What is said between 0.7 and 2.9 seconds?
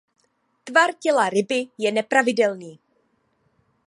těla ryby je nepravidelný.